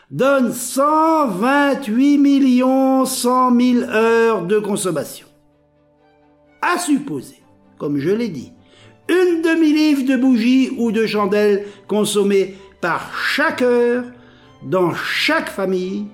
donne 0.09 0.53
128 0.53 2.17
millions 2.17 3.05
100 3.05 3.59
000 3.59 3.89
heures 3.89 4.45
de 4.45 4.59
consommation. 4.59 5.27
À 6.61 6.79
supposer, 6.79 7.41
comme 7.77 7.97
je 7.99 8.09
l'ai 8.09 8.29
dit, 8.29 8.53
une 9.09 9.41
demi-livre 9.41 10.05
de 10.05 10.17
bougies 10.17 10.71
ou 10.77 10.91
de 10.91 11.05
chandelles 11.05 11.65
consommées 11.87 12.55
par 12.81 13.13
chaque 13.15 13.61
heure 13.61 14.05
dans 14.63 14.93
chaque 14.93 15.49
famille, 15.49 16.07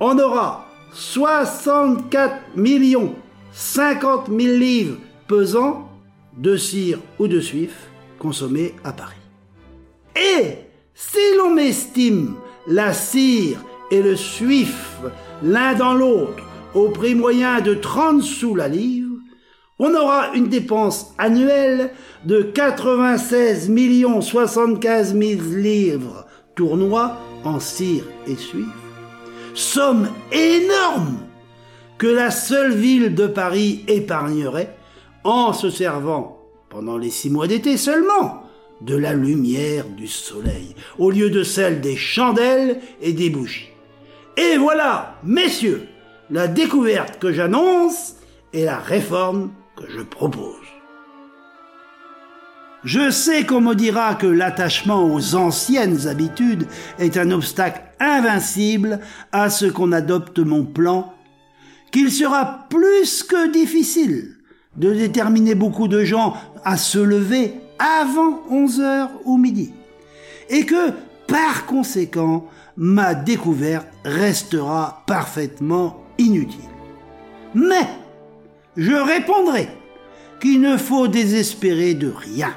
on 0.00 0.18
aura 0.18 0.66
64 0.92 2.56
millions 2.56 3.14
50 3.52 4.26
000 4.28 4.38
livres 4.56 4.98
pesant 5.28 5.88
de 6.36 6.56
cire 6.56 6.98
ou 7.18 7.28
de 7.28 7.40
suif 7.40 7.88
consommés 8.18 8.74
à 8.82 8.92
Paris. 8.92 9.14
Et 10.16 10.58
si 10.94 11.36
l'on 11.36 11.54
m'estime 11.54 12.34
la 12.66 12.92
cire 12.92 13.62
et 13.90 14.02
le 14.02 14.16
suif 14.16 14.98
l'un 15.42 15.74
dans 15.74 15.94
l'autre 15.94 16.42
au 16.74 16.88
prix 16.88 17.14
moyen 17.14 17.60
de 17.60 17.74
30 17.74 18.22
sous 18.22 18.54
la 18.54 18.68
livre, 18.68 19.16
on 19.78 19.94
aura 19.94 20.34
une 20.34 20.48
dépense 20.48 21.14
annuelle 21.18 21.90
de 22.24 22.42
96 22.42 23.70
75 24.20 25.16
000 25.16 25.40
livres 25.56 26.26
tournois 26.54 27.18
en 27.44 27.60
cire 27.60 28.04
et 28.26 28.36
suif, 28.36 28.66
somme 29.54 30.08
énorme 30.32 31.18
que 31.98 32.06
la 32.06 32.30
seule 32.30 32.74
ville 32.74 33.14
de 33.14 33.26
Paris 33.26 33.84
épargnerait 33.88 34.76
en 35.24 35.52
se 35.52 35.70
servant, 35.70 36.40
pendant 36.68 36.98
les 36.98 37.10
six 37.10 37.30
mois 37.30 37.46
d'été 37.46 37.76
seulement, 37.76 38.43
de 38.80 38.96
la 38.96 39.14
lumière 39.14 39.86
du 39.88 40.06
soleil, 40.06 40.74
au 40.98 41.10
lieu 41.10 41.30
de 41.30 41.42
celle 41.42 41.80
des 41.80 41.96
chandelles 41.96 42.80
et 43.00 43.12
des 43.12 43.30
bougies. 43.30 43.70
Et 44.36 44.56
voilà, 44.56 45.18
messieurs, 45.22 45.86
la 46.30 46.48
découverte 46.48 47.18
que 47.18 47.32
j'annonce 47.32 48.16
et 48.52 48.64
la 48.64 48.78
réforme 48.78 49.52
que 49.76 49.84
je 49.88 50.00
propose. 50.00 50.56
Je 52.84 53.10
sais 53.10 53.46
qu'on 53.46 53.62
me 53.62 53.74
dira 53.74 54.14
que 54.14 54.26
l'attachement 54.26 55.12
aux 55.12 55.34
anciennes 55.34 56.06
habitudes 56.06 56.66
est 56.98 57.16
un 57.16 57.30
obstacle 57.30 57.82
invincible 57.98 59.00
à 59.32 59.48
ce 59.48 59.64
qu'on 59.64 59.92
adopte 59.92 60.38
mon 60.38 60.64
plan, 60.64 61.14
qu'il 61.92 62.12
sera 62.12 62.66
plus 62.68 63.22
que 63.22 63.50
difficile 63.50 64.36
de 64.76 64.92
déterminer 64.92 65.54
beaucoup 65.54 65.88
de 65.88 66.04
gens 66.04 66.34
à 66.64 66.76
se 66.76 66.98
lever 66.98 67.54
avant 67.78 68.42
11 68.50 68.80
heures 68.80 69.10
ou 69.24 69.36
midi, 69.36 69.72
et 70.48 70.66
que, 70.66 70.92
par 71.26 71.66
conséquent, 71.66 72.46
ma 72.76 73.14
découverte 73.14 73.86
restera 74.04 75.02
parfaitement 75.06 76.02
inutile. 76.18 76.60
Mais, 77.54 77.88
je 78.76 78.92
répondrai 78.92 79.68
qu'il 80.40 80.60
ne 80.60 80.76
faut 80.76 81.08
désespérer 81.08 81.94
de 81.94 82.08
rien. 82.08 82.52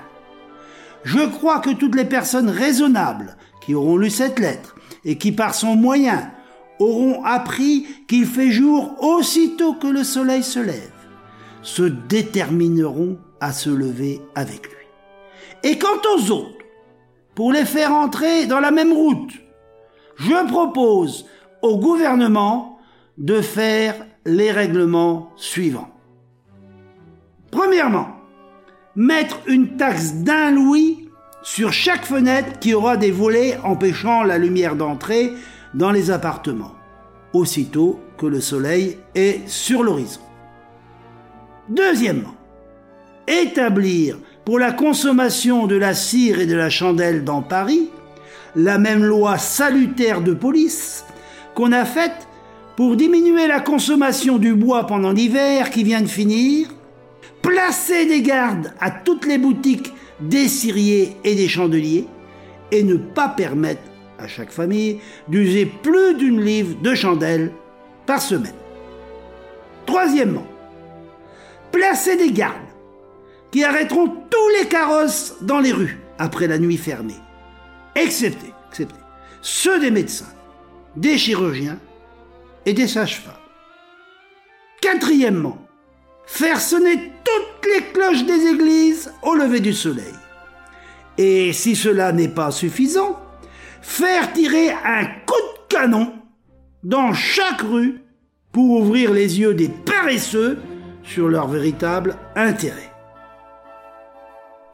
Je 1.03 1.25
crois 1.25 1.59
que 1.59 1.69
toutes 1.69 1.95
les 1.95 2.05
personnes 2.05 2.50
raisonnables 2.50 3.38
qui 3.62 3.75
auront 3.75 3.97
lu 3.97 4.09
cette 4.09 4.39
lettre 4.39 4.75
et 5.05 5.17
qui 5.17 5.31
par 5.31 5.53
son 5.53 5.75
moyen 5.75 6.31
auront 6.79 7.24
appris 7.24 7.88
qu'il 8.07 8.25
fait 8.25 8.51
jour 8.51 8.95
aussitôt 9.03 9.74
que 9.74 9.88
le 9.88 10.03
soleil 10.03 10.43
se 10.43 10.59
lève, 10.59 10.91
se 11.62 11.83
détermineront 11.83 13.17
à 13.39 13.51
se 13.51 13.69
lever 13.69 14.21
avec 14.36 14.67
lui. 14.67 14.76
Et 15.63 15.77
quant 15.77 16.01
aux 16.15 16.32
autres, 16.32 16.58
pour 17.36 17.51
les 17.51 17.65
faire 17.65 17.94
entrer 17.94 18.46
dans 18.46 18.60
la 18.60 18.72
même 18.72 18.94
route, 18.94 19.34
je 20.15 20.48
propose 20.48 21.25
au 21.62 21.77
gouvernement 21.77 22.79
de 23.17 23.41
faire 23.41 23.96
les 24.25 24.51
règlements 24.51 25.32
suivants. 25.36 25.89
Premièrement, 27.51 28.10
mettre 28.96 29.39
une 29.48 29.77
taxe 29.77 30.13
d'un 30.13 30.51
louis 30.51 31.10
sur 31.44 31.72
chaque 31.72 32.06
fenêtre 32.06 32.60
qui 32.60 32.74
aura 32.74 32.98
des 32.98 33.12
volets 33.12 33.58
empêchant 33.63 34.24
la 34.24 34.38
lumière 34.38 34.75
d'entrer 34.75 35.34
dans 35.74 35.91
les 35.91 36.12
appartements, 36.12 36.74
aussitôt 37.34 38.00
que 38.17 38.25
le 38.25 38.41
soleil 38.41 38.98
est 39.15 39.48
sur 39.48 39.84
l'horizon. 39.84 40.22
Deuxièmement, 41.70 42.36
établir 43.27 44.17
pour 44.47 44.59
la 44.59 44.71
consommation 44.71 45.67
de 45.67 45.75
la 45.75 45.93
cire 45.93 46.39
et 46.39 46.45
de 46.45 46.55
la 46.55 46.69
chandelle 46.69 47.25
dans 47.25 47.41
Paris, 47.41 47.89
la 48.55 48.77
même 48.77 49.03
loi 49.03 49.37
salutaire 49.37 50.21
de 50.21 50.33
police 50.33 51.03
qu'on 51.53 51.73
a 51.73 51.83
faite 51.83 52.29
pour 52.77 52.95
diminuer 52.95 53.45
la 53.47 53.59
consommation 53.59 54.37
du 54.37 54.53
bois 54.53 54.87
pendant 54.87 55.11
l'hiver 55.11 55.69
qui 55.69 55.83
vient 55.83 55.99
de 55.99 56.07
finir, 56.07 56.69
placer 57.41 58.05
des 58.05 58.21
gardes 58.21 58.71
à 58.79 58.89
toutes 58.89 59.25
les 59.25 59.37
boutiques 59.37 59.91
des 60.21 60.47
ciriers 60.47 61.17
et 61.25 61.35
des 61.35 61.49
chandeliers 61.49 62.07
et 62.71 62.83
ne 62.83 62.95
pas 62.95 63.27
permettre 63.27 63.81
à 64.17 64.29
chaque 64.29 64.51
famille 64.51 65.01
d'user 65.27 65.65
plus 65.65 66.13
d'une 66.13 66.41
livre 66.41 66.81
de 66.81 66.95
chandelle 66.95 67.51
par 68.05 68.21
semaine. 68.21 68.55
Troisièmement, 69.85 70.47
placer 71.73 72.15
des 72.15 72.31
gardes 72.31 72.66
arrêteront 73.63 74.07
tous 74.07 74.49
les 74.59 74.67
carrosses 74.67 75.35
dans 75.41 75.59
les 75.59 75.71
rues 75.71 75.99
après 76.17 76.47
la 76.47 76.57
nuit 76.57 76.77
fermée, 76.77 77.15
excepté 77.95 78.53
ceux 79.41 79.79
des 79.79 79.91
médecins, 79.91 80.33
des 80.95 81.17
chirurgiens 81.17 81.79
et 82.65 82.73
des 82.73 82.87
sages-femmes. 82.87 83.33
Quatrièmement, 84.81 85.57
faire 86.25 86.59
sonner 86.59 87.13
toutes 87.23 87.71
les 87.73 87.83
cloches 87.93 88.25
des 88.25 88.47
églises 88.47 89.11
au 89.23 89.35
lever 89.35 89.59
du 89.59 89.73
soleil. 89.73 90.13
Et 91.17 91.53
si 91.53 91.75
cela 91.75 92.11
n'est 92.11 92.27
pas 92.27 92.51
suffisant, 92.51 93.19
faire 93.81 94.33
tirer 94.33 94.69
un 94.69 95.05
coup 95.25 95.33
de 95.35 95.75
canon 95.75 96.13
dans 96.83 97.13
chaque 97.13 97.61
rue 97.61 98.01
pour 98.51 98.81
ouvrir 98.81 99.13
les 99.13 99.39
yeux 99.39 99.53
des 99.53 99.69
paresseux 99.69 100.59
sur 101.03 101.29
leur 101.29 101.47
véritable 101.47 102.17
intérêt. 102.35 102.91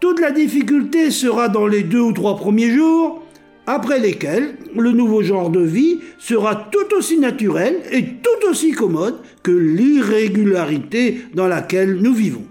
Toute 0.03 0.19
la 0.19 0.31
difficulté 0.31 1.11
sera 1.11 1.47
dans 1.47 1.65
les 1.65 1.81
deux 1.81 2.01
ou 2.01 2.11
trois 2.11 2.35
premiers 2.35 2.71
jours, 2.71 3.23
après 3.65 3.99
lesquels 3.99 4.57
le 4.75 4.91
nouveau 4.91 5.23
genre 5.23 5.49
de 5.49 5.61
vie 5.61 6.01
sera 6.17 6.55
tout 6.55 6.93
aussi 6.93 7.17
naturel 7.17 7.81
et 7.89 8.03
tout 8.15 8.49
aussi 8.49 8.73
commode 8.73 9.21
que 9.43 9.51
l'irrégularité 9.51 11.21
dans 11.33 11.47
laquelle 11.47 12.01
nous 12.01 12.13
vivons. 12.13 12.43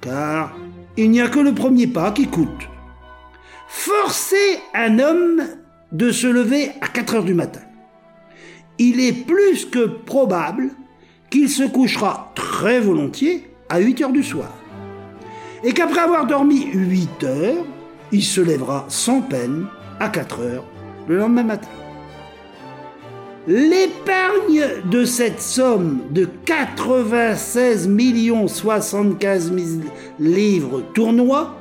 Car 0.00 0.56
il 0.96 1.10
n'y 1.10 1.20
a 1.20 1.28
que 1.28 1.40
le 1.40 1.52
premier 1.52 1.88
pas 1.88 2.10
qui 2.10 2.26
coûte. 2.26 2.70
Forcer 3.68 4.58
un 4.72 4.98
homme 4.98 5.42
de 5.92 6.10
se 6.10 6.26
lever 6.26 6.70
à 6.80 6.88
4 6.88 7.16
heures 7.16 7.24
du 7.24 7.34
matin. 7.34 7.60
Il 8.78 8.98
est 8.98 9.26
plus 9.26 9.66
que 9.66 9.84
probable 9.84 10.70
qu'il 11.28 11.50
se 11.50 11.64
couchera 11.64 12.32
très 12.34 12.80
volontiers 12.80 13.46
à 13.68 13.78
8 13.78 14.00
heures 14.00 14.12
du 14.12 14.22
soir. 14.22 14.55
Et 15.64 15.72
qu'après 15.72 16.00
avoir 16.00 16.26
dormi 16.26 16.66
8 16.72 17.24
heures, 17.24 17.64
il 18.12 18.22
se 18.22 18.40
lèvera 18.40 18.84
sans 18.88 19.20
peine 19.20 19.66
à 20.00 20.08
4 20.08 20.40
heures 20.40 20.64
le 21.08 21.18
lendemain 21.18 21.44
matin. 21.44 21.68
L'épargne 23.48 24.66
de 24.90 25.04
cette 25.04 25.40
somme 25.40 26.00
de 26.10 26.28
96 26.44 27.88
75 28.48 29.52
000 29.52 29.66
livres 30.18 30.82
tournois, 30.94 31.54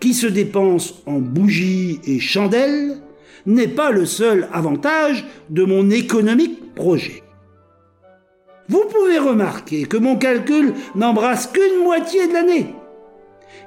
qui 0.00 0.12
se 0.12 0.26
dépensent 0.26 0.96
en 1.06 1.18
bougies 1.18 2.00
et 2.04 2.20
chandelles, 2.20 2.98
n'est 3.46 3.68
pas 3.68 3.90
le 3.90 4.04
seul 4.04 4.48
avantage 4.52 5.26
de 5.48 5.64
mon 5.64 5.88
économique 5.90 6.74
projet. 6.74 7.22
Vous 8.68 8.84
pouvez 8.90 9.18
remarquer 9.18 9.86
que 9.86 9.96
mon 9.96 10.16
calcul 10.16 10.74
n'embrasse 10.94 11.46
qu'une 11.46 11.82
moitié 11.82 12.28
de 12.28 12.34
l'année, 12.34 12.74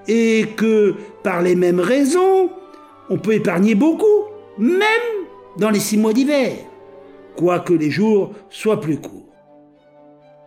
et 0.07 0.47
que, 0.55 0.95
par 1.23 1.41
les 1.41 1.55
mêmes 1.55 1.79
raisons, 1.79 2.49
on 3.09 3.17
peut 3.17 3.33
épargner 3.33 3.75
beaucoup, 3.75 4.25
même 4.57 4.81
dans 5.57 5.69
les 5.69 5.79
six 5.79 5.97
mois 5.97 6.13
d'hiver 6.13 6.53
quoique 7.35 7.73
les 7.73 7.89
jours 7.89 8.33
soient 8.49 8.81
plus 8.81 8.97
courts. 8.97 9.33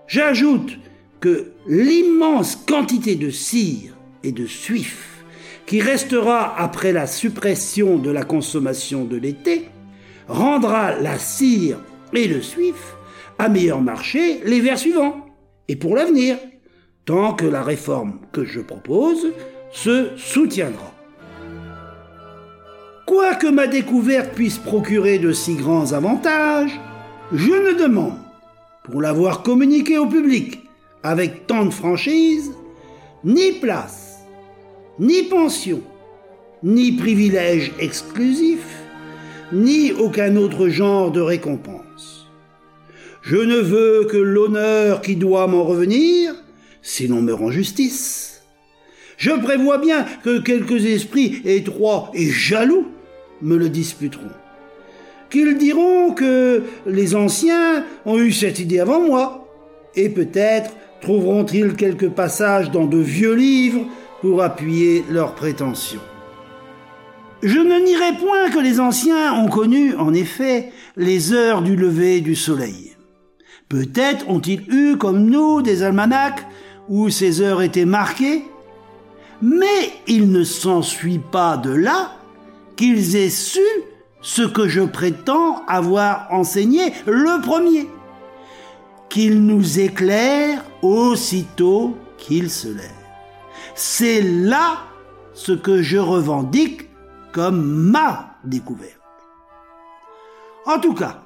J'ajoute 0.07 0.79
que 1.21 1.53
l'immense 1.67 2.57
quantité 2.57 3.17
de 3.17 3.31
cire 3.31 3.97
et 4.23 4.33
de 4.33 4.47
suif 4.47 5.25
qui 5.67 5.81
restera 5.81 6.59
après 6.59 6.93
la 6.93 7.07
suppression 7.07 7.97
de 7.99 8.11
la 8.11 8.23
consommation 8.23 9.05
de 9.05 9.17
l'été 9.17 9.69
rendra 10.29 10.95
la 11.01 11.19
cire 11.19 11.79
et 12.13 12.29
le 12.29 12.43
suif 12.43 12.97
à 13.39 13.49
meilleur 13.49 13.81
marché 13.81 14.41
l'hiver 14.45 14.79
suivant 14.79 15.27
et 15.69 15.77
pour 15.77 15.97
l'avenir, 15.97 16.37
tant 17.05 17.35
que 17.35 17.45
la 17.45 17.63
réforme 17.63 18.19
que 18.33 18.45
je 18.45 18.61
propose 18.61 19.29
se 19.73 20.11
soutiendra. 20.17 20.93
Quoique 23.07 23.47
ma 23.47 23.67
découverte 23.67 24.35
puisse 24.35 24.59
procurer 24.59 25.19
de 25.19 25.33
si 25.33 25.55
grands 25.55 25.93
avantages, 25.93 26.81
je 27.33 27.53
ne 27.53 27.79
demande, 27.79 28.19
pour 28.85 29.03
l'avoir 29.03 29.43
communiqué 29.43 29.99
au 29.99 30.07
public 30.07 30.63
avec 31.03 31.47
tant 31.47 31.67
de 31.67 31.71
franchise, 31.71 32.53
ni 33.25 33.53
place, 33.53 34.21
ni 34.99 35.25
pension, 35.25 35.83
ni 36.63 36.93
privilège 36.93 37.73
exclusif, 37.79 38.65
ni 39.53 39.93
aucun 39.93 40.37
autre 40.37 40.69
genre 40.69 41.11
de 41.11 41.21
récompense. 41.21 42.27
Je 43.21 43.37
ne 43.37 43.57
veux 43.57 44.05
que 44.05 44.17
l'honneur 44.17 45.03
qui 45.03 45.17
doit 45.17 45.47
m'en 45.47 45.65
revenir, 45.65 46.35
si 46.85 47.09
l'on 47.09 47.23
me 47.23 47.35
rend 47.35 47.51
justice. 47.51 48.43
Je 49.17 49.31
prévois 49.31 49.79
bien 49.79 50.05
que 50.23 50.39
quelques 50.39 50.85
esprits 50.85 51.41
étroits 51.45 52.11
et 52.15 52.31
jaloux 52.31 52.87
me 53.43 53.57
le 53.57 53.69
disputeront. 53.69 54.31
Qu'ils 55.31 55.57
diront 55.57 56.13
que 56.13 56.63
les 56.87 57.17
anciens 57.17 57.85
ont 58.05 58.19
eu 58.19 58.31
cette 58.31 58.61
idée 58.61 58.79
avant 58.79 59.01
moi, 59.01 59.49
et 59.97 60.09
peut-être 60.09 60.71
trouveront-ils 61.01 61.75
quelques 61.75 62.11
passages 62.11 62.71
dans 62.71 62.87
de 62.87 62.99
vieux 62.99 63.35
livres 63.35 63.87
pour 64.21 64.43
appuyer 64.43 65.05
leurs 65.11 65.35
prétentions. 65.35 66.01
Je 67.43 67.59
ne 67.59 67.79
nierai 67.79 68.17
point 68.19 68.51
que 68.51 68.59
les 68.59 68.81
anciens 68.81 69.35
ont 69.35 69.49
connu, 69.49 69.95
en 69.97 70.15
effet, 70.15 70.71
les 70.97 71.33
heures 71.33 71.63
du 71.63 71.77
lever 71.77 72.21
du 72.21 72.35
soleil. 72.35 72.93
Peut-être 73.69 74.29
ont-ils 74.29 74.63
eu, 74.69 74.97
comme 74.97 75.25
nous, 75.29 75.63
des 75.63 75.83
almanachs 75.83 76.47
où 76.89 77.09
ces 77.11 77.41
heures 77.41 77.63
étaient 77.63 77.85
marquées, 77.85 78.45
mais 79.43 79.93
il 80.07 80.31
ne 80.31 80.45
s'ensuit 80.45 81.19
pas 81.19 81.57
de 81.57 81.71
là 81.71 82.13
qu'ils 82.77 83.17
aient 83.17 83.31
su 83.31 83.61
ce 84.21 84.43
que 84.43 84.69
je 84.69 84.81
prétends 84.81 85.65
avoir 85.67 86.29
enseigné 86.31 86.93
le 87.07 87.41
premier, 87.43 87.89
qu'ils 89.09 89.45
nous 89.45 89.79
éclairent 89.79 90.65
aussitôt 90.83 91.97
qu'ils 92.17 92.51
se 92.51 92.69
lèvent. 92.69 92.91
C'est 93.75 94.23
là 94.23 94.79
ce 95.35 95.53
que 95.53 95.83
je 95.83 95.99
revendique 95.99 96.89
comme 97.33 97.65
ma 97.65 98.37
découverte. 98.45 99.01
En 100.67 100.79
tout 100.79 100.95
cas, 100.95 101.23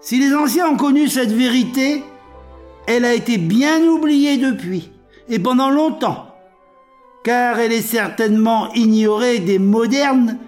si 0.00 0.18
les 0.20 0.34
anciens 0.34 0.68
ont 0.68 0.76
connu 0.76 1.08
cette 1.08 1.32
vérité, 1.32 2.04
elle 2.88 3.04
a 3.04 3.12
été 3.12 3.36
bien 3.36 3.82
oubliée 3.82 4.38
depuis, 4.38 4.90
et 5.28 5.38
pendant 5.38 5.68
longtemps, 5.68 6.34
car 7.22 7.58
elle 7.60 7.72
est 7.72 7.82
certainement 7.82 8.72
ignorée 8.72 9.40
des 9.40 9.58
modernes 9.58 10.38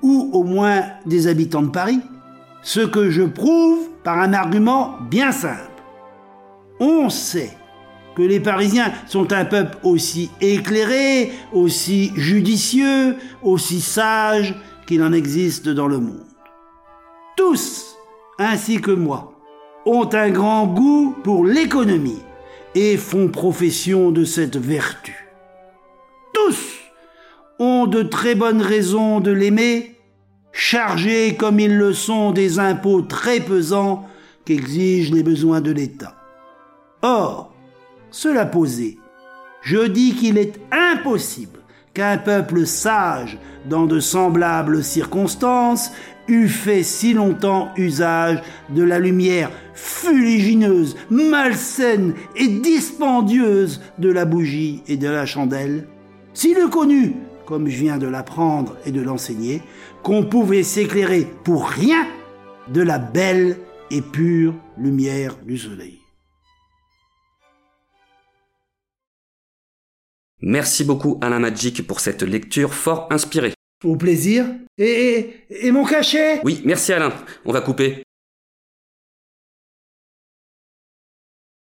ou 0.00 0.30
au 0.32 0.44
moins 0.44 0.84
des 1.06 1.26
habitants 1.26 1.62
de 1.62 1.70
Paris, 1.70 1.98
ce 2.62 2.78
que 2.78 3.10
je 3.10 3.24
prouve 3.24 3.88
par 4.04 4.20
un 4.20 4.32
argument 4.32 4.94
bien 5.10 5.32
simple. 5.32 5.82
On 6.78 7.10
sait 7.10 7.50
que 8.14 8.22
les 8.22 8.38
Parisiens 8.38 8.92
sont 9.08 9.32
un 9.32 9.44
peuple 9.44 9.76
aussi 9.82 10.30
éclairé, 10.40 11.32
aussi 11.52 12.12
judicieux, 12.14 13.16
aussi 13.42 13.80
sage 13.80 14.54
qu'il 14.86 15.02
en 15.02 15.12
existe 15.12 15.68
dans 15.68 15.88
le 15.88 15.98
monde. 15.98 16.26
Tous, 17.36 17.96
ainsi 18.38 18.80
que 18.80 18.92
moi, 18.92 19.37
ont 19.86 20.08
un 20.12 20.30
grand 20.30 20.66
goût 20.66 21.14
pour 21.22 21.44
l'économie 21.44 22.22
et 22.74 22.96
font 22.96 23.28
profession 23.28 24.10
de 24.10 24.24
cette 24.24 24.56
vertu. 24.56 25.28
Tous 26.32 26.78
ont 27.58 27.86
de 27.86 28.02
très 28.02 28.34
bonnes 28.34 28.62
raisons 28.62 29.20
de 29.20 29.30
l'aimer, 29.30 29.96
chargés 30.52 31.34
comme 31.36 31.60
ils 31.60 31.76
le 31.76 31.92
sont 31.92 32.32
des 32.32 32.58
impôts 32.58 33.02
très 33.02 33.40
pesants 33.40 34.06
qu'exigent 34.44 35.12
les 35.12 35.22
besoins 35.22 35.60
de 35.60 35.72
l'État. 35.72 36.14
Or, 37.02 37.52
cela 38.10 38.46
posé, 38.46 38.98
je 39.62 39.86
dis 39.86 40.14
qu'il 40.14 40.38
est 40.38 40.58
impossible 40.70 41.57
qu'un 41.98 42.16
peuple 42.16 42.64
sage, 42.64 43.38
dans 43.68 43.86
de 43.86 43.98
semblables 43.98 44.84
circonstances, 44.84 45.90
eût 46.28 46.46
fait 46.46 46.84
si 46.84 47.12
longtemps 47.12 47.70
usage 47.76 48.40
de 48.70 48.84
la 48.84 49.00
lumière 49.00 49.50
fuligineuse, 49.74 50.94
malsaine 51.10 52.14
et 52.36 52.46
dispendieuse 52.46 53.80
de 53.98 54.12
la 54.12 54.26
bougie 54.26 54.80
et 54.86 54.96
de 54.96 55.08
la 55.08 55.26
chandelle, 55.26 55.88
s'il 56.34 56.56
eût 56.58 56.70
connu, 56.70 57.16
comme 57.46 57.66
je 57.66 57.78
viens 57.78 57.98
de 57.98 58.06
l'apprendre 58.06 58.76
et 58.86 58.92
de 58.92 59.02
l'enseigner, 59.02 59.60
qu'on 60.04 60.22
pouvait 60.22 60.62
s'éclairer 60.62 61.26
pour 61.42 61.66
rien 61.66 62.06
de 62.72 62.80
la 62.80 62.98
belle 63.00 63.56
et 63.90 64.02
pure 64.02 64.54
lumière 64.76 65.34
du 65.44 65.58
soleil. 65.58 65.97
Merci 70.40 70.84
beaucoup 70.84 71.18
Alain 71.20 71.40
Magic 71.40 71.86
pour 71.86 72.00
cette 72.00 72.22
lecture 72.22 72.72
fort 72.72 73.08
inspirée. 73.10 73.54
Au 73.84 73.96
plaisir. 73.96 74.46
Et, 74.78 74.84
et, 75.50 75.66
et 75.66 75.72
mon 75.72 75.84
cachet? 75.84 76.40
Oui, 76.44 76.62
merci 76.64 76.92
Alain, 76.92 77.12
on 77.44 77.52
va 77.52 77.60
couper. 77.60 78.02